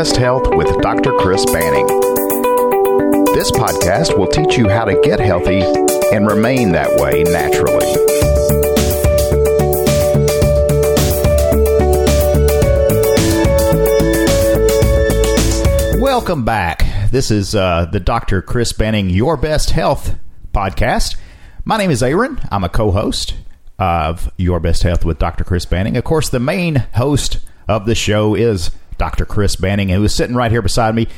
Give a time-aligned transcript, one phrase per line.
[0.00, 1.12] Best Health with Dr.
[1.18, 1.86] Chris Banning.
[3.34, 5.60] This podcast will teach you how to get healthy
[6.10, 7.84] and remain that way naturally.
[16.00, 16.82] Welcome back.
[17.10, 18.40] This is uh, the Dr.
[18.40, 20.14] Chris Banning Your Best Health
[20.54, 21.16] podcast.
[21.66, 22.40] My name is Aaron.
[22.50, 23.34] I'm a co host
[23.78, 25.44] of Your Best Health with Dr.
[25.44, 25.98] Chris Banning.
[25.98, 29.24] Of course, the main host of the show is Dr.
[29.24, 31.08] Chris Banning, who is sitting right here beside me.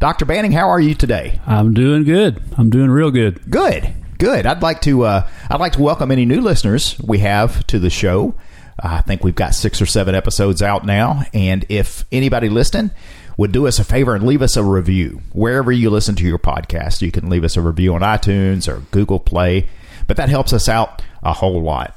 [0.00, 0.24] Dr.
[0.24, 1.38] Banning, how are you today?
[1.46, 2.42] I'm doing good.
[2.56, 3.48] I'm doing real good.
[3.48, 4.44] Good, good.
[4.44, 7.90] I'd like to uh, I'd like to welcome any new listeners we have to the
[7.90, 8.34] show.
[8.76, 12.90] I think we've got six or seven episodes out now, and if anybody listening
[13.36, 16.40] would do us a favor and leave us a review wherever you listen to your
[16.40, 19.68] podcast, you can leave us a review on iTunes or Google Play,
[20.08, 21.96] but that helps us out a whole lot.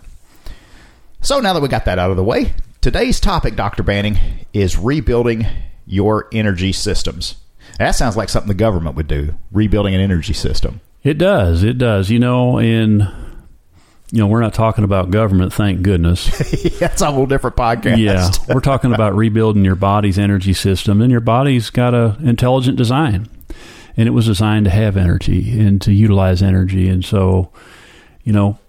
[1.22, 3.84] So now that we got that out of the way, today's topic, Dr.
[3.84, 4.18] Banning,
[4.54, 5.46] is rebuilding
[5.86, 7.36] your energy systems.
[7.78, 10.82] That sounds like something the government would do, rebuilding an energy system.
[11.04, 11.64] It does.
[11.64, 12.10] It does.
[12.10, 13.08] You know, in
[14.12, 16.26] you know, we're not talking about government, thank goodness.
[16.80, 17.98] That's a whole different podcast.
[17.98, 22.78] Yeah, we're talking about rebuilding your body's energy system, and your body's got a intelligent
[22.78, 23.30] design,
[23.96, 27.52] and it was designed to have energy and to utilize energy, and so,
[28.24, 28.60] you know,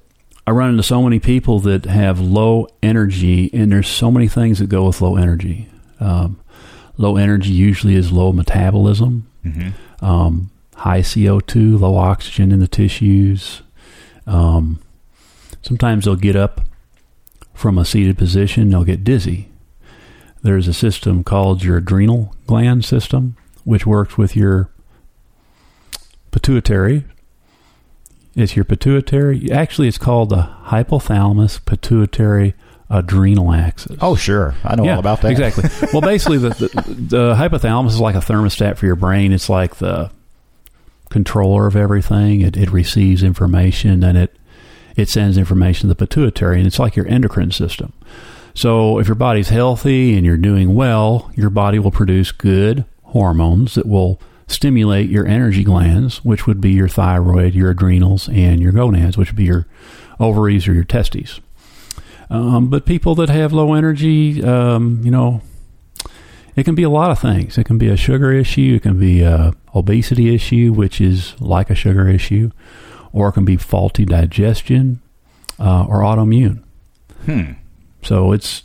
[0.47, 4.59] I run into so many people that have low energy, and there's so many things
[4.59, 5.69] that go with low energy.
[6.01, 6.41] Um,
[6.97, 10.05] low energy usually is low metabolism, mm-hmm.
[10.05, 13.63] um, high CO2, low oxygen in the tissues.
[14.27, 14.81] Um,
[15.63, 16.63] sometimes they'll get up
[17.55, 19.49] from a seated position, they'll get dizzy.
[20.43, 24.71] There's a system called your adrenal gland system, which works with your
[26.33, 27.05] pituitary,
[28.35, 29.51] it's your pituitary.
[29.51, 32.55] Actually, it's called the hypothalamus pituitary
[32.89, 33.97] adrenal axis.
[34.01, 34.55] Oh, sure.
[34.65, 35.31] I know yeah, all about that.
[35.31, 35.65] Exactly.
[35.93, 39.33] well, basically, the, the, the hypothalamus is like a thermostat for your brain.
[39.33, 40.11] It's like the
[41.11, 42.41] controller of everything.
[42.41, 44.37] It, it receives information and it
[44.97, 47.93] it sends information to the pituitary, and it's like your endocrine system.
[48.55, 53.75] So, if your body's healthy and you're doing well, your body will produce good hormones
[53.75, 58.73] that will stimulate your energy glands, which would be your thyroid, your adrenals, and your
[58.73, 59.67] gonads, which would be your
[60.21, 61.41] ovaries or your testes.
[62.31, 65.43] Um, but people that have low energy, um, you know,
[66.57, 67.59] it can be a lot of things.
[67.59, 68.75] It can be a sugar issue.
[68.77, 72.51] It can be a obesity issue, which is like a sugar issue,
[73.13, 75.01] or it can be faulty digestion
[75.59, 76.63] uh, or autoimmune.
[77.25, 77.53] Hmm.
[78.03, 78.65] So it's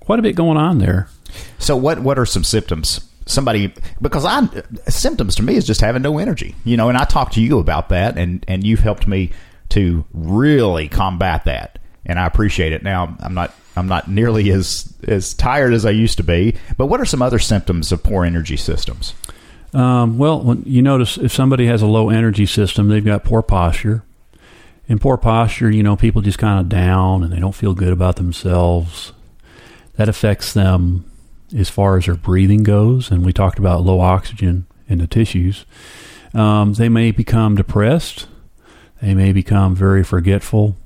[0.00, 1.08] quite a bit going on there.
[1.58, 4.46] So what what are some symptoms somebody because I
[4.88, 6.88] symptoms to me is just having no energy, you know.
[6.88, 9.30] And I talked to you about that, and and you've helped me
[9.70, 12.82] to really combat that, and I appreciate it.
[12.82, 16.56] Now I'm not I'm not nearly as as tired as I used to be.
[16.76, 19.14] But what are some other symptoms of poor energy systems?
[19.74, 24.02] Um, well, you notice if somebody has a low energy system, they've got poor posture.
[24.88, 27.92] In poor posture, you know, people just kind of down and they don't feel good
[27.92, 29.12] about themselves.
[29.94, 31.10] That affects them
[31.56, 35.64] as far as their breathing goes, and we talked about low oxygen in the tissues.
[36.34, 38.26] Um, they may become depressed.
[39.00, 40.76] They may become very forgetful,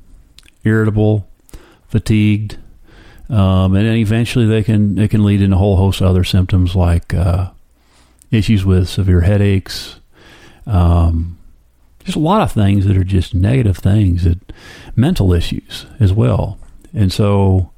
[0.64, 1.28] irritable,
[1.88, 2.58] fatigued,
[3.28, 6.24] um, and then eventually they can it can lead in a whole host of other
[6.24, 7.50] symptoms like uh,
[8.30, 10.00] issues with severe headaches.
[10.66, 11.38] Um,
[12.04, 14.52] just a lot of things that are just negative things that
[14.94, 16.58] mental issues as well.
[16.94, 17.72] And so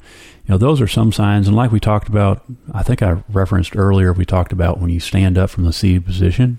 [0.48, 1.46] you know, those are some signs.
[1.46, 2.42] And like we talked about,
[2.72, 6.06] I think I referenced earlier, we talked about when you stand up from the seated
[6.06, 6.58] position.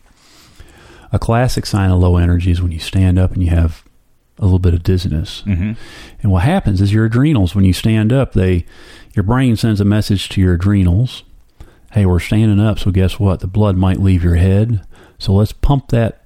[1.12, 3.84] A classic sign of low energy is when you stand up and you have
[4.38, 5.42] a little bit of dizziness.
[5.42, 5.72] Mm-hmm.
[6.22, 8.68] And what happens is your adrenals, when you stand up, they,
[9.16, 11.24] your brain sends a message to your adrenals.
[11.94, 13.40] Hey, we're standing up, so guess what?
[13.40, 14.86] The blood might leave your head.
[15.18, 16.26] So let's pump that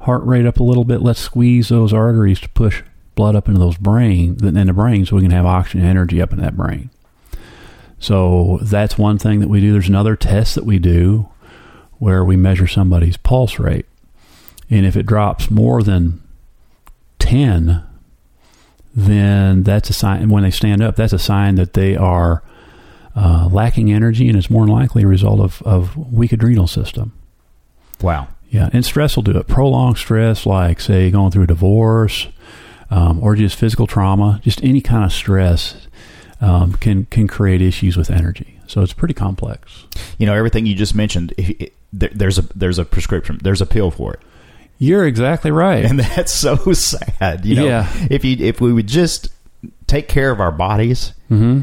[0.00, 1.02] heart rate up a little bit.
[1.02, 2.82] Let's squeeze those arteries to push
[3.16, 6.22] blood up into those brain then in the brain so we can have oxygen energy
[6.22, 6.90] up in that brain.
[7.98, 9.72] So that's one thing that we do.
[9.72, 11.28] There's another test that we do
[11.98, 13.86] where we measure somebody's pulse rate.
[14.68, 16.22] And if it drops more than
[17.18, 17.82] 10,
[18.94, 20.28] then that's a sign.
[20.28, 22.42] When they stand up, that's a sign that they are
[23.14, 27.12] uh, lacking energy, and it's more than likely a result of, of weak adrenal system.
[28.00, 28.28] Wow.
[28.50, 29.48] Yeah, and stress will do it.
[29.48, 32.28] Prolonged stress, like say going through a divorce,
[32.90, 35.86] um, or just physical trauma, just any kind of stress
[36.40, 38.58] um, can can create issues with energy.
[38.66, 39.86] So it's pretty complex.
[40.18, 43.90] You know, everything you just mentioned, it, there's a there's a prescription, there's a pill
[43.90, 44.20] for it.
[44.78, 47.44] You're exactly right, and that's so sad.
[47.44, 48.06] You know, yeah.
[48.10, 49.28] if you if we would just
[49.86, 51.62] take care of our bodies mm-hmm.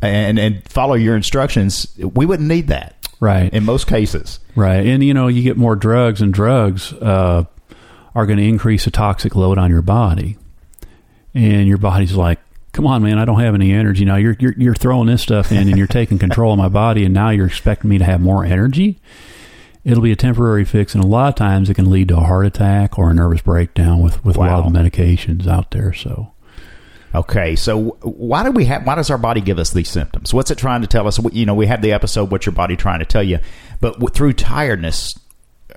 [0.00, 2.96] and and follow your instructions, we wouldn't need that.
[3.20, 3.54] Right.
[3.54, 4.40] in most cases.
[4.56, 4.84] Right.
[4.84, 7.44] And, you know, you get more drugs, and drugs uh,
[8.16, 10.38] are going to increase the toxic load on your body.
[11.34, 12.38] And your body's like,
[12.72, 14.04] come on, man, I don't have any energy.
[14.04, 17.04] Now you're, you're, you're throwing this stuff in and you're taking control of my body,
[17.04, 18.98] and now you're expecting me to have more energy.
[19.84, 22.20] It'll be a temporary fix, and a lot of times it can lead to a
[22.20, 25.92] heart attack or a nervous breakdown with, with a lot of medications out there.
[25.92, 26.32] So,
[27.14, 28.86] Okay, so why do we have?
[28.86, 30.32] Why does our body give us these symptoms?
[30.32, 31.20] What's it trying to tell us?
[31.32, 33.38] You know, we had the episode "What's Your Body Trying to Tell You,"
[33.80, 35.14] but through tiredness,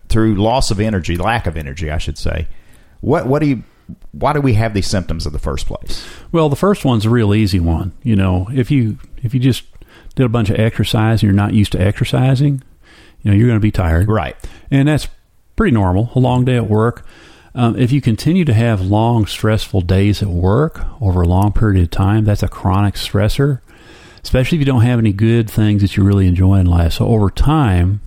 [0.08, 2.48] through loss of energy, lack of energy, I should say.
[3.02, 3.64] What what do you?
[4.12, 6.06] Why do we have these symptoms in the first place?
[6.32, 7.94] Well, the first one's a real easy one.
[8.04, 9.64] You know, if you if you just
[10.16, 12.64] did a bunch of exercise and you're not used to exercising,
[13.22, 14.08] you know, you're going to be tired.
[14.08, 14.36] Right.
[14.72, 15.08] And that's
[15.56, 16.12] pretty normal.
[16.16, 17.06] A long day at work.
[17.54, 21.82] Um, if you continue to have long, stressful days at work over a long period
[21.82, 23.62] of time, that's a chronic stressor,
[24.22, 26.94] especially if you don't have any good things that you really enjoy in life.
[26.94, 28.02] So over time,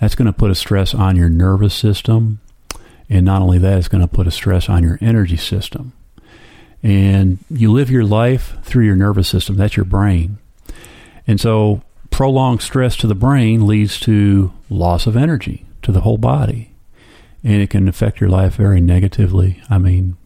[0.00, 2.40] that's going to put a stress on your nervous system.
[3.08, 5.92] And not only that, it's going to put a stress on your energy system.
[6.82, 9.56] And you live your life through your nervous system.
[9.56, 10.38] That's your brain.
[11.26, 16.18] And so prolonged stress to the brain leads to loss of energy to the whole
[16.18, 16.72] body.
[17.44, 19.60] And it can affect your life very negatively.
[19.70, 20.16] I mean,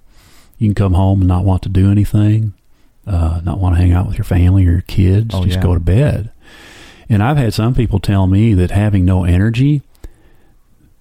[0.59, 2.55] you can come home and not want to do anything,
[3.07, 5.63] uh, not want to hang out with your family or your kids, Oh, just yeah.
[5.63, 6.31] go to bed.
[7.09, 9.83] And I've had some people tell me that having no energy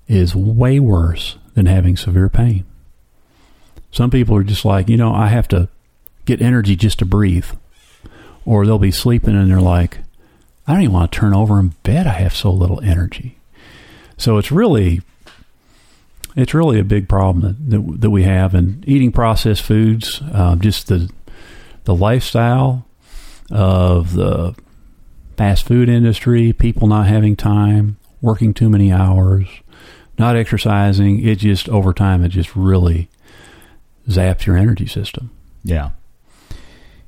[0.07, 2.65] is way worse than having severe pain.
[3.91, 5.69] Some people are just like, you know, I have to
[6.25, 7.47] get energy just to breathe.
[8.45, 9.99] Or they'll be sleeping and they're like,
[10.67, 12.07] I don't even want to turn over in bed.
[12.07, 13.37] I have so little energy.
[14.17, 15.01] So it's really,
[16.35, 20.61] it's really a big problem that that, that we have, and eating processed foods, um,
[20.61, 21.09] just the
[21.85, 22.85] the lifestyle
[23.49, 24.55] of the
[25.37, 29.47] fast food industry, people not having time, working too many hours,
[30.19, 31.25] not exercising.
[31.25, 33.09] It just over time, it just really
[34.07, 35.31] zaps your energy system.
[35.63, 35.91] Yeah.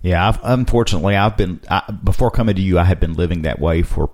[0.01, 0.27] Yeah.
[0.27, 2.79] I've, unfortunately, I've been I, before coming to you.
[2.79, 4.09] I had been living that way for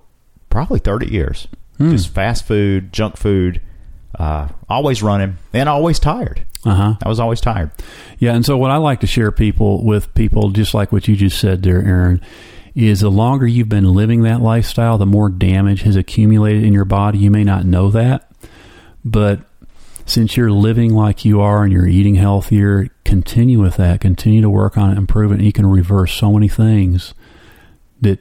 [0.50, 1.48] probably thirty years.
[1.78, 1.92] Hmm.
[1.92, 3.60] Just fast food, junk food,
[4.18, 6.44] uh, always running, and always tired.
[6.64, 6.94] Uh huh.
[7.02, 7.70] I was always tired.
[8.18, 11.14] Yeah, and so what I like to share people with people, just like what you
[11.14, 12.20] just said there, Aaron,
[12.74, 16.84] is the longer you've been living that lifestyle, the more damage has accumulated in your
[16.84, 17.18] body.
[17.18, 18.27] You may not know that,
[19.04, 19.40] but
[20.06, 24.00] since you're living like you are and you're eating healthier, continue with that.
[24.00, 27.12] Continue to work on it, improve it, and you can reverse so many things
[28.00, 28.18] that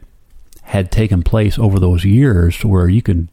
[0.63, 3.29] had taken place over those years to where you can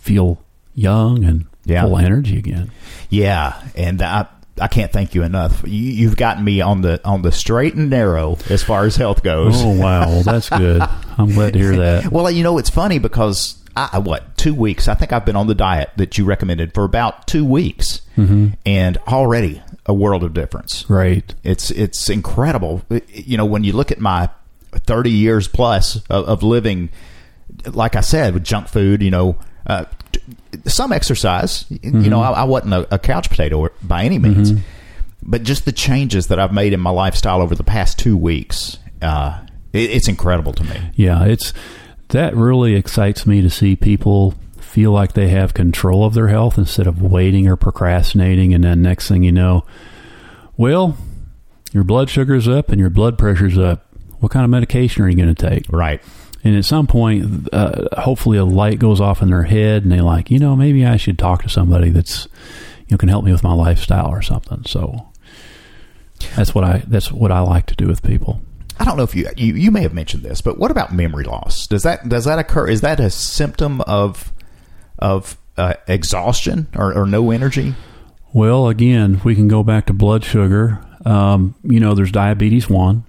[0.00, 0.42] feel
[0.74, 1.82] young and Yeah.
[1.82, 2.70] full energy again.
[3.10, 4.26] Yeah, and I
[4.60, 5.62] I can't thank you enough.
[5.66, 9.22] You, you've gotten me on the on the straight and narrow as far as health
[9.22, 9.54] goes.
[9.62, 10.80] Oh wow, well that's good.
[11.18, 12.10] I'm glad to hear that.
[12.10, 14.88] Well, you know, it's funny because I, what two weeks?
[14.88, 18.48] I think I've been on the diet that you recommended for about two weeks, Mm-hmm.
[18.66, 20.84] and already a world of difference.
[20.90, 21.34] Right.
[21.42, 22.82] It's it's incredible.
[23.08, 24.28] You know, when you look at my
[24.72, 26.90] thirty years plus of, of living,
[27.66, 29.02] like I said, with junk food.
[29.02, 29.36] You know,
[29.66, 29.86] uh,
[30.66, 31.64] some exercise.
[31.70, 34.52] You know, I, I wasn't a, a couch potato by any means,
[35.22, 38.78] but just the changes that I've made in my lifestyle over the past two weeks.
[39.00, 39.40] Uh,
[39.72, 40.90] it, it's incredible to me.
[40.96, 41.52] Yeah, it's
[42.12, 46.56] that really excites me to see people feel like they have control of their health
[46.56, 49.64] instead of waiting or procrastinating and then next thing you know,
[50.56, 50.96] well,
[51.72, 53.86] your blood sugar's up and your blood pressure's up.
[54.20, 55.66] What kind of medication are you going to take?
[55.70, 56.00] Right.
[56.44, 60.02] And at some point, uh, hopefully, a light goes off in their head, and they're
[60.02, 62.26] like, you know, maybe I should talk to somebody that's,
[62.80, 64.64] you know, can help me with my lifestyle or something.
[64.66, 65.08] So
[66.34, 68.40] that's what I that's what I like to do with people.
[68.82, 71.22] I don't know if you, you you may have mentioned this, but what about memory
[71.22, 71.68] loss?
[71.68, 72.66] Does that does that occur?
[72.68, 74.32] Is that a symptom of
[74.98, 77.74] of uh, exhaustion or, or no energy?
[78.32, 80.84] Well, again, we can go back to blood sugar.
[81.04, 83.04] Um, you know, there's diabetes one.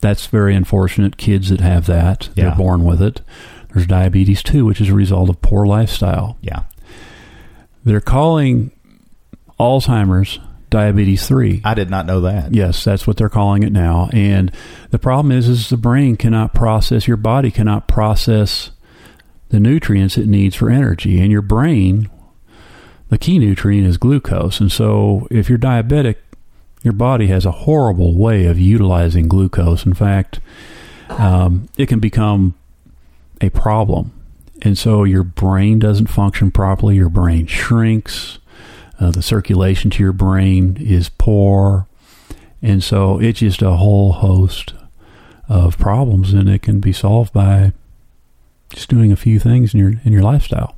[0.00, 1.16] That's very unfortunate.
[1.16, 2.46] Kids that have that, Yeah.
[2.48, 3.20] they're born with it.
[3.72, 6.38] There's diabetes two, which is a result of poor lifestyle.
[6.40, 6.64] Yeah,
[7.84, 8.72] They're calling
[9.60, 10.40] Alzheimer's
[10.72, 11.60] diabetes three.
[11.64, 12.52] I did not know that.
[12.52, 14.10] Yes, that's what they're calling it now.
[14.12, 14.50] And
[14.90, 18.72] the problem is, is the brain cannot process, your body cannot process
[19.50, 21.20] the nutrients it needs for energy.
[21.20, 22.10] And your brain,
[23.10, 24.58] the key nutrient is glucose.
[24.58, 26.16] And so if you're diabetic,
[26.82, 29.86] your body has a horrible way of utilizing glucose.
[29.86, 30.40] In fact,
[31.10, 32.54] um, it can become
[33.40, 34.12] a problem.
[34.62, 38.38] And so your brain doesn't function properly, your brain shrinks.
[39.02, 41.88] Uh, the circulation to your brain is poor.
[42.62, 44.74] And so it's just a whole host
[45.48, 47.72] of problems, and it can be solved by
[48.70, 50.76] just doing a few things in your in your lifestyle.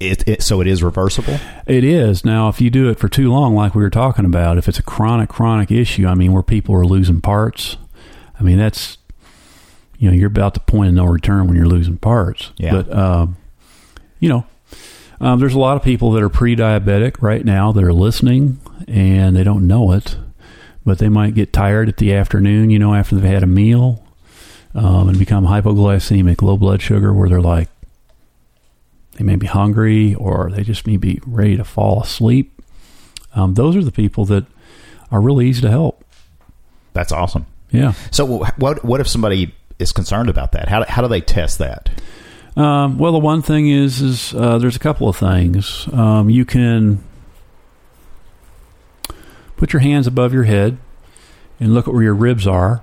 [0.00, 1.38] It, it, so it is reversible.
[1.66, 2.48] It is now.
[2.48, 4.82] If you do it for too long, like we were talking about, if it's a
[4.82, 7.76] chronic chronic issue, I mean, where people are losing parts,
[8.38, 8.98] I mean, that's
[9.98, 12.50] you know, you're about to point of no return when you're losing parts.
[12.56, 12.72] Yeah.
[12.72, 13.36] But um,
[14.18, 14.46] you know,
[15.24, 19.34] um, there's a lot of people that are pre-diabetic right now that are listening and
[19.34, 20.18] they don't know it,
[20.84, 24.04] but they might get tired at the afternoon, you know, after they've had a meal,
[24.74, 27.70] um, and become hypoglycemic, low blood sugar, where they're like,
[29.12, 32.60] they may be hungry or they just may be ready to fall asleep.
[33.34, 34.44] Um, those are the people that
[35.10, 36.04] are really easy to help.
[36.92, 37.46] That's awesome.
[37.70, 37.92] Yeah.
[38.10, 38.24] So
[38.58, 40.68] what what if somebody is concerned about that?
[40.68, 41.90] How how do they test that?
[42.56, 45.88] Um, well, the one thing is, is uh, there's a couple of things.
[45.92, 47.02] Um, you can
[49.56, 50.78] put your hands above your head
[51.58, 52.82] and look at where your ribs are,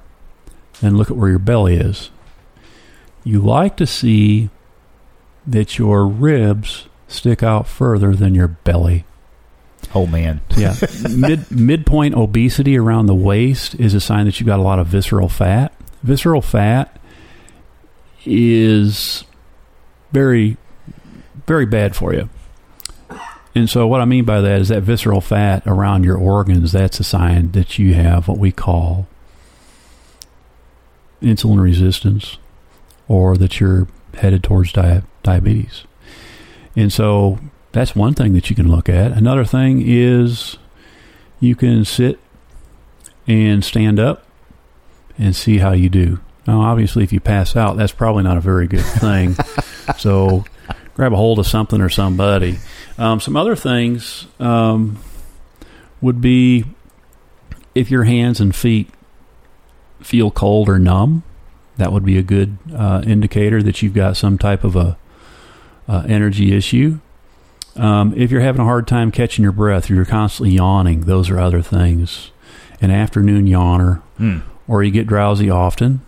[0.82, 2.10] and look at where your belly is.
[3.24, 4.50] You like to see
[5.46, 9.06] that your ribs stick out further than your belly.
[9.94, 10.76] Oh man, Yeah,
[11.10, 14.88] mid midpoint obesity around the waist is a sign that you've got a lot of
[14.88, 15.74] visceral fat.
[16.04, 16.98] Visceral fat
[18.26, 19.24] is
[20.12, 20.58] very,
[21.48, 22.30] very bad for you.
[23.54, 27.00] And so, what I mean by that is that visceral fat around your organs, that's
[27.00, 29.08] a sign that you have what we call
[31.22, 32.38] insulin resistance
[33.08, 35.84] or that you're headed towards dia- diabetes.
[36.78, 37.40] And so,
[37.74, 39.12] that's one thing that you can look at.
[39.12, 40.58] Another thing is
[41.42, 42.20] you can sit
[43.28, 44.26] and stand up
[45.18, 46.20] and see how you do.
[46.48, 49.36] Now, obviously, if you pass out, that's probably not a very good thing.
[49.98, 50.46] so,
[50.96, 52.58] grab a hold of something or somebody.
[52.98, 55.00] Um, some other things um,
[56.02, 56.66] would be
[57.74, 58.90] if your hands and feet
[60.02, 61.24] feel cold or numb.
[61.78, 64.98] That would be a good uh, indicator that you've got some type of a
[65.88, 67.00] uh, energy issue.
[67.76, 71.30] Um, if you're having a hard time catching your breath, or you're constantly yawning, those
[71.30, 72.32] are other things.
[72.82, 74.40] An afternoon yawner, Hmm.
[74.68, 76.02] or you get drowsy often,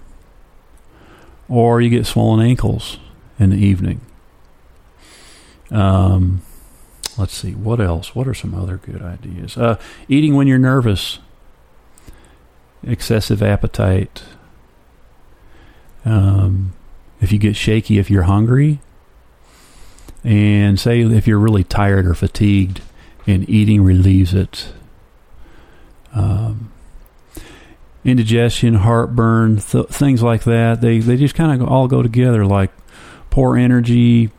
[1.48, 2.98] or you get swollen ankles
[3.40, 4.02] in the evening.
[5.72, 6.42] Um,
[7.18, 8.16] let's see, what else?
[8.16, 9.58] What are some other good ideas?
[9.58, 11.20] Uh, eating when you're nervous,
[12.86, 14.24] excessive appetite.
[16.06, 16.74] Um,
[17.22, 18.80] if you get shaky, if you're hungry,
[20.24, 22.82] and say if you're really tired or fatigued,
[23.26, 24.74] and eating relieves it.
[26.14, 26.72] Um,
[28.04, 30.82] indigestion, heartburn, th- things like that.
[30.82, 32.72] They they just kind of all go together, like
[33.34, 34.30] poor energy,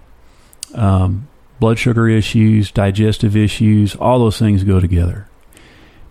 [0.74, 1.26] um,
[1.58, 3.96] blood sugar issues, digestive issues.
[3.96, 5.26] All those things go together.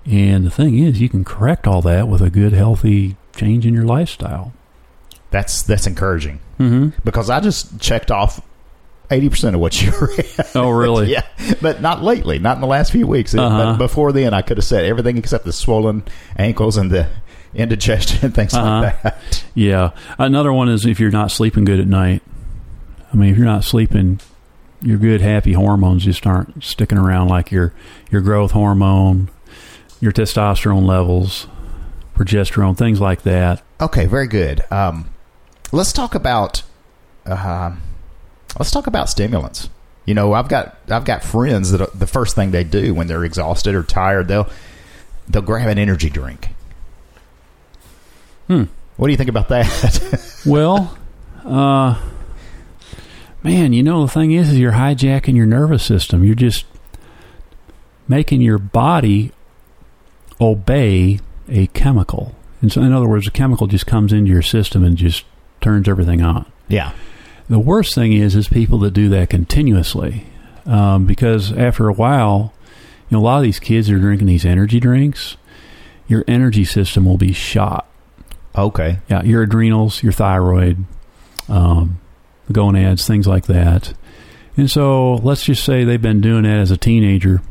[0.05, 3.73] And the thing is, you can correct all that with a good, healthy change in
[3.73, 4.51] your lifestyle.
[5.31, 6.99] That's that's encouraging Mm-hmm.
[7.03, 8.39] because I just checked off
[9.09, 10.25] eighty percent of what you read.
[10.53, 11.09] Oh, really?
[11.11, 11.23] yeah,
[11.61, 13.33] but not lately, not in the last few weeks.
[13.33, 13.49] Uh-huh.
[13.73, 16.03] But before then, I could have said everything except the swollen
[16.37, 17.07] ankles and the
[17.55, 18.81] indigestion and things Uh-huh.
[18.81, 19.43] like that.
[19.55, 19.91] Yeah.
[20.19, 22.21] Another one is if you're not sleeping good at night.
[23.13, 24.19] I mean, if you're not sleeping,
[24.81, 27.73] your good, happy hormones just aren't sticking around like your
[28.09, 29.29] your growth hormone,
[30.01, 31.47] your testosterone levels,
[32.15, 33.63] progesterone, things like that.
[33.79, 34.63] Okay, very good.
[34.71, 35.09] Um,
[35.71, 36.63] let's talk about
[37.25, 37.81] um
[38.57, 39.69] let's talk about stimulants.
[40.05, 43.07] You know, I've got I've got friends that uh, the first thing they do when
[43.07, 44.49] they're exhausted or tired, they'll
[45.29, 46.49] they'll grab an energy drink.
[48.47, 48.63] Hmm.
[48.97, 50.29] What do you think about that?
[50.45, 50.97] Well,
[51.45, 51.97] uh,
[53.43, 56.23] man, you know the thing is, is you're hijacking your nervous system.
[56.23, 56.65] You're just
[58.07, 59.31] making your body
[60.39, 61.19] obey
[61.49, 62.35] a chemical.
[62.61, 65.25] And so, in other words, a chemical just comes into your system and just
[65.61, 66.45] turns everything on.
[66.67, 66.93] yeah.
[67.49, 70.25] The worst thing is, is people that do that continuously,
[70.65, 72.53] um, because after a while,
[73.09, 75.35] you know, a lot of these kids are drinking these energy drinks.
[76.07, 77.85] Your energy system will be shot.
[78.55, 78.99] Okay.
[79.09, 80.85] Yeah, your adrenals, your thyroid,
[81.49, 81.99] um,
[82.47, 83.93] the gonads, things like that.
[84.55, 87.41] And so, let's just say they've been doing that as a teenager.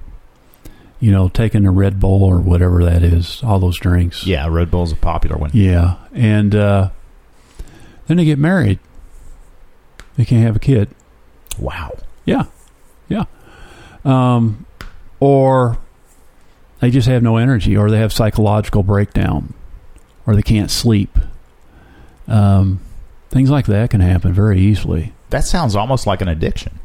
[1.01, 4.25] You know, taking a Red Bull or whatever that is, all those drinks.
[4.25, 5.51] Yeah, Red Bull's a popular one.
[5.53, 6.91] Yeah, and uh,
[8.07, 8.79] then they get married.
[10.17, 10.91] They can't have a kid.
[11.59, 11.99] Wow.
[12.25, 12.45] Yeah,
[13.09, 13.25] yeah.
[14.05, 14.65] Um,
[15.19, 15.79] or
[16.81, 19.55] they just have no energy, or they have psychological breakdown,
[20.27, 21.19] or they can't sleep.
[22.29, 22.81] Um,
[23.33, 25.13] things like that can happen very easily.
[25.31, 26.79] That sounds almost like an addiction.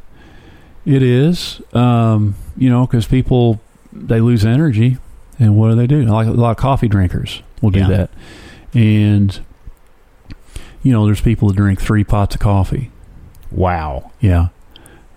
[0.84, 3.60] It is, um, you know, because people
[3.92, 4.96] they lose energy,
[5.38, 6.02] and what do they do?
[6.04, 7.88] Like a lot of coffee drinkers will do Yeah.
[7.88, 8.10] that,
[8.74, 9.38] and
[10.82, 12.90] you know, there's people that drink three pots of coffee
[13.50, 14.10] Wow.
[14.20, 14.48] Yeah.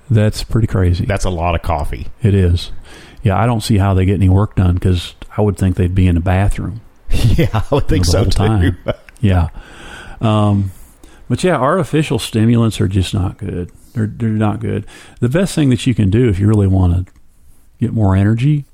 [0.09, 1.05] That's pretty crazy.
[1.05, 2.07] That's a lot of coffee.
[2.23, 2.71] It is.
[3.23, 5.93] Yeah, I don't see how they get any work done because I would think they'd
[5.93, 6.81] be in the bathroom.
[7.11, 8.71] Yeah, I would think so too.
[9.21, 9.49] Yeah.
[10.21, 10.71] Um,
[11.31, 13.71] but yeah, artificial stimulants are just not good.
[13.93, 14.85] They're they're not good.
[15.21, 17.13] The best thing that you can do if you really want to
[17.79, 18.65] get more energy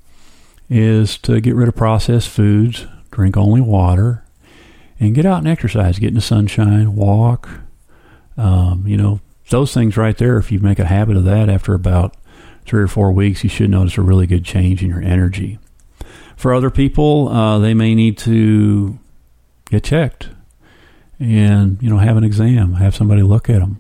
[0.68, 4.24] is to get rid of processed foods, drink only water,
[5.00, 6.00] and get out and exercise.
[6.00, 7.48] Get in the sunshine, walk.
[8.38, 10.40] Um, you know those things right there.
[10.40, 12.18] If you make a habit of that, after about
[12.66, 15.60] three or four weeks, you should notice a really good change in your energy.
[16.36, 18.98] For other people, uh, they may need to
[19.70, 20.30] get checked
[21.20, 23.80] and you know have an exam, have somebody look at them.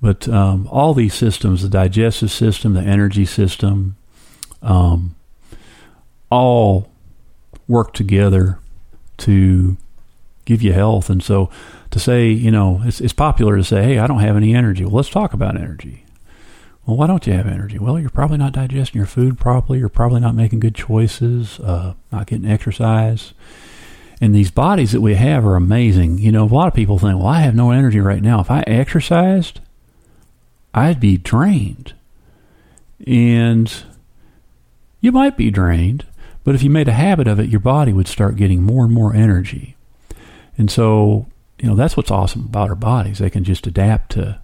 [0.00, 3.96] But um, all these systems, the digestive system, the energy system,
[4.62, 5.16] um,
[6.30, 6.90] all
[7.66, 8.58] work together
[9.18, 9.76] to
[10.44, 11.10] give you health.
[11.10, 11.50] And so
[11.90, 14.84] to say, you know, it's, it's popular to say, hey, I don't have any energy.
[14.84, 16.04] Well, let's talk about energy.
[16.84, 17.78] Well, why don't you have energy?
[17.78, 19.80] Well, you're probably not digesting your food properly.
[19.80, 23.32] You're probably not making good choices, uh, not getting exercise.
[24.20, 26.18] And these bodies that we have are amazing.
[26.18, 28.40] You know, a lot of people think, well, I have no energy right now.
[28.40, 29.60] If I exercised,
[30.72, 31.94] I'd be drained.
[33.06, 33.72] And
[35.00, 36.06] you might be drained,
[36.44, 38.94] but if you made a habit of it, your body would start getting more and
[38.94, 39.76] more energy.
[40.56, 41.26] And so,
[41.58, 43.18] you know, that's what's awesome about our bodies.
[43.18, 44.40] They can just adapt to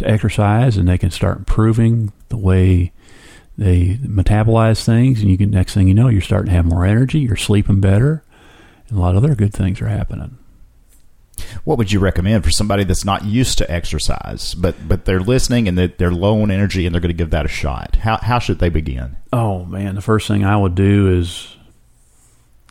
[0.00, 2.90] to exercise and they can start improving the way
[3.58, 6.86] they metabolize things and you can next thing you know you're starting to have more
[6.86, 8.24] energy, you're sleeping better,
[8.90, 10.36] and a lot of other good things are happening.
[11.64, 15.68] What would you recommend for somebody that's not used to exercise, but but they're listening
[15.68, 17.96] and they're, they're low on energy and they're going to give that a shot?
[17.96, 19.16] How how should they begin?
[19.32, 21.56] Oh man, the first thing I would do is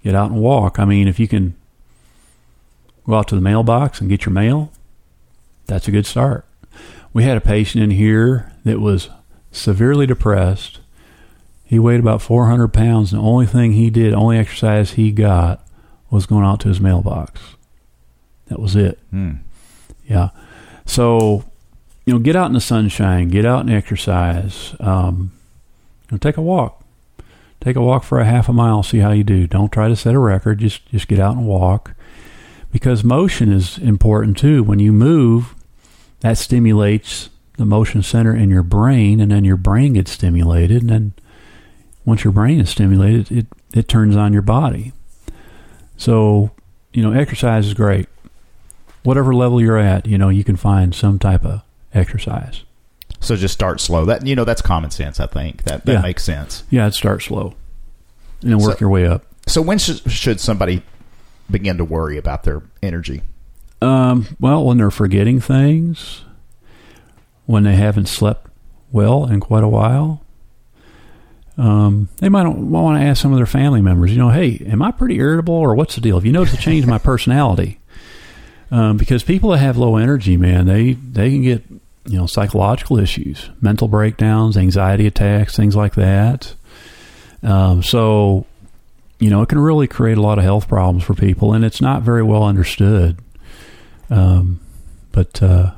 [0.04, 0.80] get out and walk.
[0.80, 1.56] I mean, if you can
[3.06, 4.72] go out to the mailbox and get your mail,
[5.66, 6.46] that's a good start.
[7.12, 9.10] We had a patient in here that was
[9.52, 10.80] severely depressed.
[11.64, 15.66] He weighed about 400 pounds, and the only thing he did, only exercise he got,
[16.10, 17.42] was going out to his mailbox.
[18.48, 19.00] That was it.
[19.12, 19.34] Hmm.
[20.08, 20.30] Yeah.
[20.86, 21.46] So,
[22.06, 24.76] you know, get out in the sunshine, get out and exercise.
[24.80, 25.32] Um,
[26.10, 26.84] you know, take a walk.
[27.62, 29.46] Take a walk for a half a mile, see how you do.
[29.46, 30.60] Don't try to set a record.
[30.60, 31.94] Just just get out and walk.
[32.72, 34.64] Because motion is important too.
[34.64, 35.56] When you move,
[36.22, 40.90] that stimulates the motion center in your brain and then your brain gets stimulated and
[40.90, 41.14] then
[42.06, 44.94] once your brain is stimulated it, it turns on your body.
[46.00, 46.50] So,
[46.94, 48.08] you know, exercise is great
[49.04, 51.62] whatever level you're at, you know, you can find some type of
[51.94, 52.64] exercise.
[53.22, 54.06] So just start slow.
[54.06, 55.20] That you know that's common sense.
[55.20, 56.02] I think that that Yeah.
[56.02, 56.64] makes sense.
[56.70, 57.54] Yeah, I'd start slow
[58.42, 59.26] and then work So- your way up.
[59.48, 60.84] So when should, should somebody
[61.50, 63.22] begin to worry about their energy?
[63.82, 66.24] Um, well, when they're forgetting things,
[67.46, 68.48] when they haven't slept
[68.92, 70.22] well in quite a while,
[71.60, 74.82] um, they might want to ask some of their family members, you know, hey, am
[74.82, 76.16] I pretty irritable or what's the deal?
[76.16, 77.80] Have you noticed a change in my personality?
[78.72, 81.64] Um, because people that have low energy, man, they, they can get,
[82.06, 86.54] you know, psychological issues, mental breakdowns, anxiety attacks, things like that.
[87.44, 88.46] Um, so,
[89.20, 91.82] you know, it can really create a lot of health problems for people, and it's
[91.82, 93.18] not very well understood.
[94.10, 94.62] Um,
[95.12, 95.74] but uh,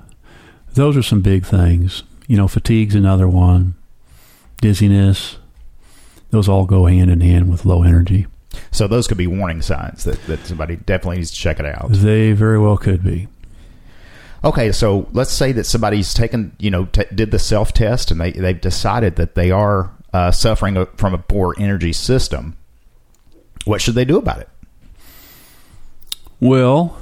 [0.75, 2.03] those are some big things.
[2.27, 3.73] You know, fatigue's another one.
[4.61, 5.37] Dizziness.
[6.31, 8.27] Those all go hand in hand with low energy.
[8.71, 11.91] So those could be warning signs that, that somebody definitely needs to check it out.
[11.91, 13.27] They very well could be.
[14.43, 18.19] Okay, so let's say that somebody's taken, you know, t- did the self test and
[18.19, 22.57] they they've decided that they are uh, suffering from a poor energy system.
[23.65, 24.49] What should they do about it?
[26.39, 26.97] Well,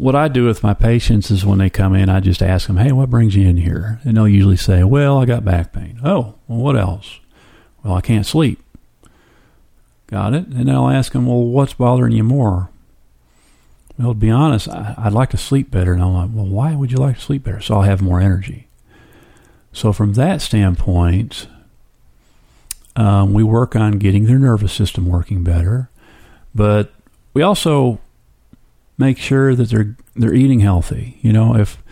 [0.00, 2.78] what I do with my patients is when they come in, I just ask them,
[2.78, 6.00] "Hey, what brings you in here?" And they'll usually say, "Well, I got back pain."
[6.02, 7.20] Oh, well, what else?
[7.84, 8.62] Well, I can't sleep.
[10.06, 10.46] Got it.
[10.46, 12.70] And I'll ask them, "Well, what's bothering you more?"
[13.98, 15.92] Well, to be honest, I, I'd like to sleep better.
[15.92, 18.22] And I'm like, "Well, why would you like to sleep better?" So I'll have more
[18.22, 18.68] energy.
[19.74, 21.46] So from that standpoint,
[22.96, 25.90] um, we work on getting their nervous system working better,
[26.54, 26.90] but
[27.34, 28.00] we also
[29.00, 31.18] make sure that they're they're eating healthy.
[31.22, 31.82] You know, if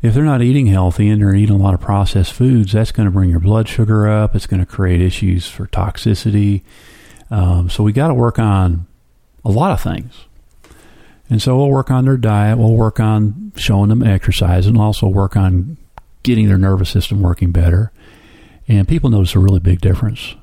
[0.00, 3.06] if they're not eating healthy and they're eating a lot of processed foods, that's going
[3.06, 4.34] to bring your blood sugar up.
[4.34, 6.62] It's going to create issues for toxicity.
[7.30, 8.86] Um, so we got to work on
[9.44, 10.26] a lot of things.
[11.28, 12.58] And so we'll work on their diet.
[12.58, 15.76] We'll work on showing them exercise, and also work on
[16.22, 17.92] getting their nervous system working better.
[18.68, 20.34] And people notice a really big difference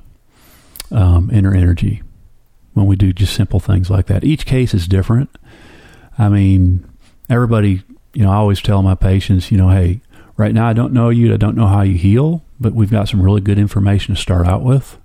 [0.90, 2.02] um, in their energy
[2.74, 4.24] when we do just simple things like that.
[4.24, 5.30] Each case is different.
[6.20, 6.88] I mean,
[7.28, 7.82] everybody
[8.14, 10.00] you know, I always tell my patients, you know, hey,
[10.36, 13.08] right now I don't know you, I don't know how you heal, but we've got
[13.08, 14.98] some really good information to start out with,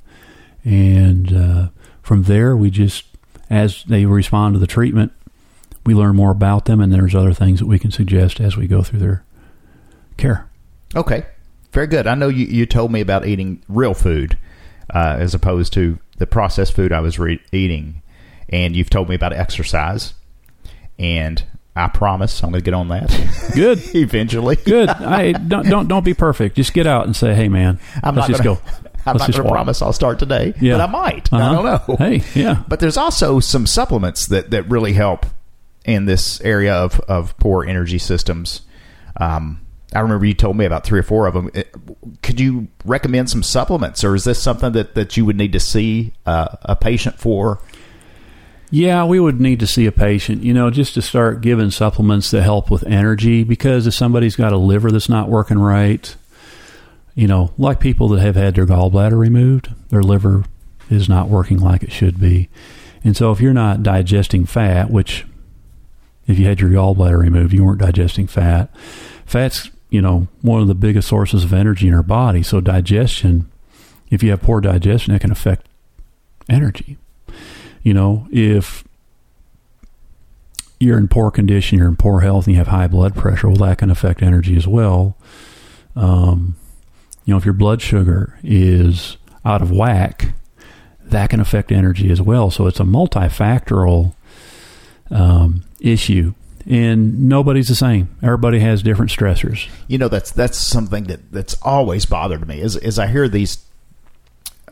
[0.63, 1.67] and uh,
[2.01, 3.05] from there we just,
[3.49, 5.11] as they respond to the treatment,
[5.85, 8.67] we learn more about them, and there's other things that we can suggest as we
[8.67, 9.23] go through their
[10.17, 10.49] care.
[10.95, 11.25] Okay,
[11.71, 12.07] very good.
[12.07, 14.37] I know you, you told me about eating real food
[14.93, 18.01] uh, as opposed to the processed food I was re- eating,
[18.49, 20.15] and you've told me about exercise,
[20.99, 21.43] and
[21.75, 23.09] I promise I'm going to get on that.
[23.55, 23.79] Good.
[23.95, 24.55] eventually.
[24.55, 24.89] Good.
[24.89, 26.55] I don't don't don't be perfect.
[26.55, 28.61] Just get out and say, "Hey, man, I'm let's not just gonna, go."
[29.07, 30.77] I'm Let's not going to promise I'll start today, Yeah.
[30.77, 31.31] but I might.
[31.31, 31.53] I Uh-huh.
[31.77, 31.95] don't know.
[31.97, 32.63] Hey, yeah.
[32.67, 35.27] But there's also some supplements that, that really help
[35.85, 38.61] in this area of, of poor energy systems.
[39.17, 39.61] Um,
[39.93, 41.51] I remember you told me about three or four of them.
[41.53, 41.71] It-
[42.23, 45.59] could you recommend some supplements, or is this something that, that you would need to
[45.59, 47.59] see uh, a patient for?
[48.71, 52.31] Yeah, we would need to see a patient, you know, just to start giving supplements
[52.31, 56.15] that help with energy because if somebody's got a liver that's not working right,
[57.13, 60.45] you know, like people that have had their gallbladder removed, their liver
[60.89, 62.49] is not working like it should be.
[63.03, 65.25] And so if you're not digesting fat, which
[66.27, 68.75] if you had your gallbladder removed, you weren't digesting fat.
[69.25, 72.41] Fat's, you know, one of the biggest sources of energy in our body.
[72.41, 73.49] So digestion,
[74.09, 75.67] if you have poor digestion, it can affect
[76.49, 76.97] energy.
[77.85, 78.83] You know, if
[80.79, 83.57] you're in poor condition, you're in poor health, and you have high blood pressure, well,
[83.57, 85.15] that can affect energy as well.
[85.95, 86.55] Um,
[87.25, 90.33] you know, if your blood sugar is out of whack,
[91.03, 92.49] that can affect energy as well.
[92.49, 94.15] So it's a multifactorial
[95.11, 96.33] um, issue,
[96.65, 98.17] and nobody's the same.
[98.23, 99.69] Everybody has different stressors.
[99.87, 102.61] You know, that's that's something that, that's always bothered me.
[102.61, 103.59] Is as I hear these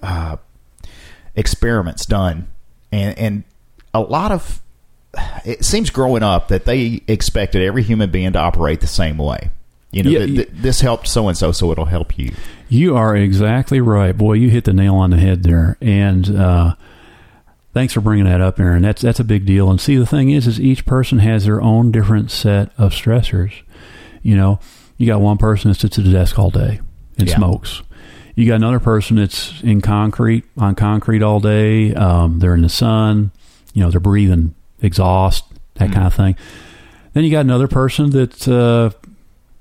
[0.01, 0.37] uh,
[1.35, 2.47] experiments done,
[2.93, 3.43] and and
[3.93, 4.61] a lot of
[5.45, 9.51] it seems growing up that they expected every human being to operate the same way.
[9.91, 12.33] You know, Yeah, th- th- this helped so and so, so it'll help you.
[12.67, 14.33] You are exactly right, boy.
[14.33, 16.75] You hit the nail on the head there, and uh,
[17.75, 18.81] thanks for bringing that up, Aaron.
[18.81, 19.69] That's that's a big deal.
[19.69, 23.53] And see, the thing is, is each person has their own different set of stressors.
[24.23, 24.59] You know,
[24.97, 26.79] you got one person that sits at a desk all day
[27.19, 27.35] and Yeah.
[27.35, 27.83] smokes.
[28.35, 31.93] You got another person that's in concrete on concrete all day.
[31.93, 33.31] Um, they're in the sun.
[33.73, 35.93] You know, they're breathing exhaust, that Mm.
[35.93, 36.35] kind of thing.
[37.13, 38.89] Then you got another person that uh,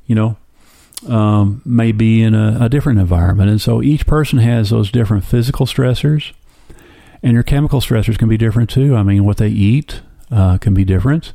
[0.06, 0.36] you know
[1.06, 3.50] um, may be in a, a different environment.
[3.50, 6.32] And so each person has those different physical stressors,
[7.22, 8.96] and your chemical stressors can be different too.
[8.96, 11.32] I mean, what they eat uh, can be different,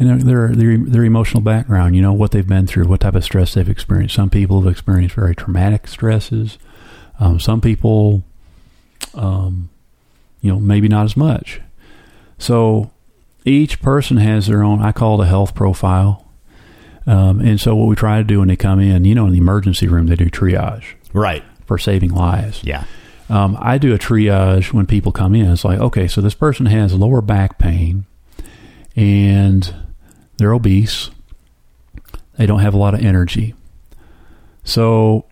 [0.00, 1.94] and their, their their emotional background.
[1.94, 4.16] You know what they've been through, what type of stress they've experienced.
[4.16, 6.58] Some people have experienced very traumatic stresses.
[7.20, 8.24] Um, some people,
[9.14, 9.68] um,
[10.40, 11.60] you know, maybe not as much.
[12.38, 12.90] So
[13.44, 14.80] each person has their own.
[14.82, 16.26] I call it a health profile.
[17.06, 19.32] Um, and so what we try to do when they come in, you know, in
[19.32, 21.42] the emergency room, they do triage Right.
[21.66, 22.60] for saving lives.
[22.64, 22.84] Yeah.
[23.28, 25.50] Um, I do a triage when people come in.
[25.50, 28.04] It's like, okay, so this person has lower back pain
[28.96, 29.74] and
[30.40, 31.10] they're obese.
[32.36, 33.54] They don't have a lot of energy.
[34.64, 35.26] So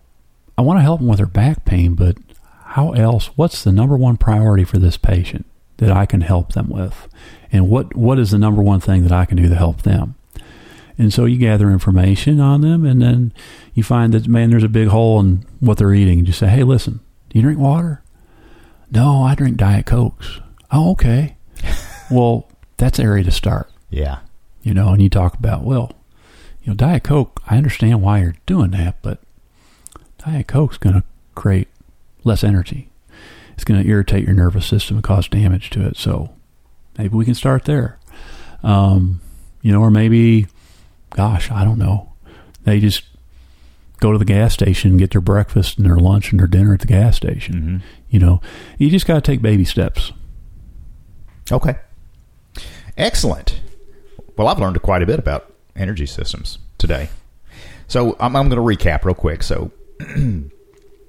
[0.57, 2.17] I want to help them with their back pain, but
[2.63, 3.27] how else?
[3.35, 5.45] What's the number one priority for this patient
[5.77, 7.07] that I can help them with?
[7.51, 10.15] And what, what is the number one thing that I can do to help them?
[10.97, 13.33] And so you gather information on them, and then
[13.73, 16.19] you find that, man, there's a big hole in what they're eating.
[16.19, 18.03] And you say, hey, listen, do you drink water?
[18.91, 20.41] No, I drink Diet Cokes.
[20.71, 21.37] Oh, okay.
[22.11, 24.19] well, that's the area to start, Yeah.
[24.69, 25.93] You know, and you talk about, well,
[26.61, 29.19] you know, Diet Coke, I understand why you're doing that, but
[30.19, 31.03] Diet Coke's going to
[31.33, 31.69] create
[32.23, 32.91] less energy.
[33.55, 35.97] It's going to irritate your nervous system and cause damage to it.
[35.97, 36.35] So
[36.99, 37.97] maybe we can start there.
[38.61, 39.21] Um,
[39.63, 40.45] you know, or maybe,
[41.09, 42.13] gosh, I don't know.
[42.63, 43.05] They just
[43.99, 46.75] go to the gas station and get their breakfast and their lunch and their dinner
[46.75, 47.55] at the gas station.
[47.55, 47.77] Mm-hmm.
[48.11, 48.41] You know,
[48.77, 50.13] you just got to take baby steps.
[51.51, 51.75] Okay.
[52.95, 53.61] Excellent.
[54.39, 57.09] Well, I've learned quite a bit about energy systems today.
[57.89, 59.43] So I'm, I'm going to recap real quick.
[59.43, 59.69] So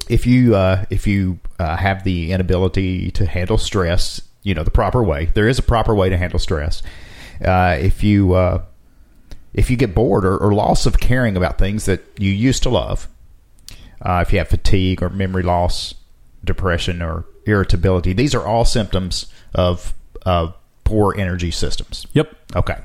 [0.09, 4.73] if you uh, if you uh, have the inability to handle stress, you know the
[4.73, 5.27] proper way.
[5.27, 6.83] There is a proper way to handle stress.
[7.41, 8.65] Uh, if you uh,
[9.55, 12.69] if you get bored or, or loss of caring about things that you used to
[12.69, 13.07] love,
[14.03, 15.95] uh, if you have fatigue or memory loss,
[16.43, 19.95] depression or irritability, these are all symptoms of
[20.27, 22.09] of poor energy systems.
[22.13, 22.35] Yep.
[22.57, 22.79] Okay.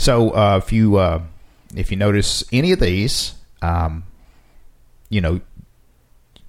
[0.00, 1.20] So uh, if you uh,
[1.76, 4.04] if you notice any of these, um,
[5.10, 5.40] you know,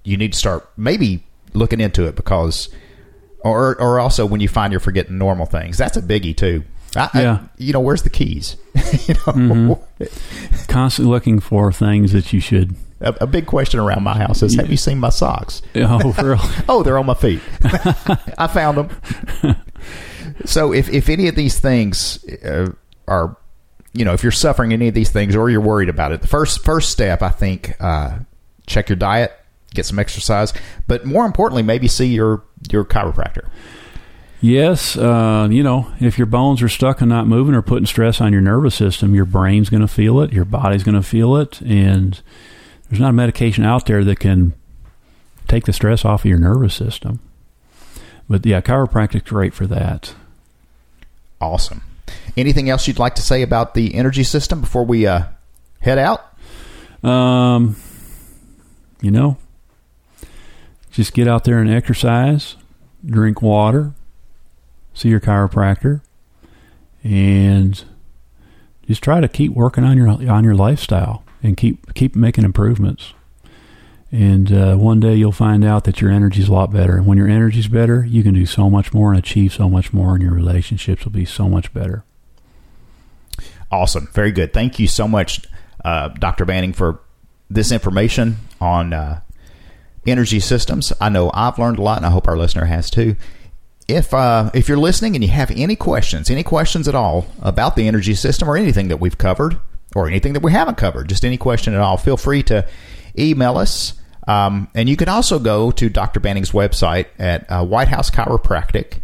[0.04, 2.70] you need to start maybe looking into it because,
[3.40, 6.64] or or also when you find you're forgetting normal things, that's a biggie too.
[6.96, 7.38] I, I- Yeah.
[7.58, 8.56] you know, where's the keys?
[9.06, 9.82] you know,
[10.68, 12.74] Constantly looking for things that you should.
[13.02, 15.60] a, a big question around my house is, have you seen my socks?
[15.74, 16.64] Oh, really?
[16.70, 17.40] Oh, they're on my feet.
[18.38, 19.56] I found them.
[20.46, 22.72] so, if if any of these things uh,
[23.08, 23.36] are,
[23.94, 26.28] you know, if you're suffering any of these things or you're worried about it, the
[26.28, 28.18] first first step, I think, uh,
[28.66, 29.32] check your diet,
[29.74, 30.52] get some exercise,
[30.86, 33.48] but more importantly, maybe see your your chiropractor.
[34.40, 38.20] Yes, uh, you know, if your bones are stuck and not moving or putting stress
[38.20, 41.36] on your nervous system, your brain's going to feel it, your body's going to feel
[41.36, 42.20] it, and
[42.90, 44.52] there's not a medication out there that can
[45.46, 47.20] take the stress off of your nervous system.
[48.28, 50.14] But yeah, chiropractic's great for that.
[51.40, 51.82] Awesome.
[52.36, 55.24] Anything else you'd like to say about the energy system before we uh,
[55.80, 56.24] head out?
[57.04, 57.76] Um,
[59.00, 59.36] you know,
[60.90, 62.56] just get out there and exercise,
[63.04, 63.92] drink water,
[64.94, 66.00] see your chiropractor,
[67.02, 67.84] and
[68.86, 73.14] just try to keep working on your on your lifestyle and keep keep making improvements.
[74.12, 76.98] And uh, one day you'll find out that your energy's a lot better.
[76.98, 79.94] And when your energy's better, you can do so much more and achieve so much
[79.94, 82.04] more, and your relationships will be so much better.
[83.70, 84.08] Awesome.
[84.12, 84.52] Very good.
[84.52, 85.46] Thank you so much,
[85.82, 86.44] uh, Dr.
[86.44, 87.00] Banning, for
[87.48, 89.20] this information on uh,
[90.06, 90.92] energy systems.
[91.00, 93.16] I know I've learned a lot, and I hope our listener has too.
[93.88, 97.76] If uh, if you're listening and you have any questions, any questions at all about
[97.76, 99.58] the energy system or anything that we've covered
[99.94, 102.68] or anything that we haven't covered, just any question at all, feel free to
[103.18, 103.94] email us.
[104.26, 106.20] Um, and you can also go to Dr.
[106.20, 109.00] Banning's website at uh, White House Chiropractic.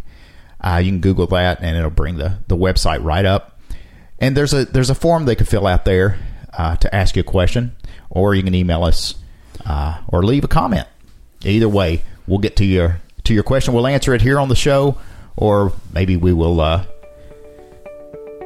[0.61, 3.59] Uh, you can Google that, and it'll bring the, the website right up.
[4.19, 6.19] And there's a there's a form they can fill out there
[6.53, 7.75] uh, to ask you a question,
[8.09, 9.15] or you can email us
[9.65, 10.87] uh, or leave a comment.
[11.45, 13.73] Either way, we'll get to your to your question.
[13.73, 14.97] We'll answer it here on the show,
[15.37, 16.85] or maybe we will uh,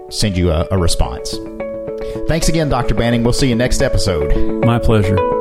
[0.09, 1.36] send you a, a response.
[2.27, 2.93] Thanks again, Dr.
[2.93, 3.23] Banning.
[3.23, 4.63] We'll see you next episode.
[4.63, 5.32] My pleasure.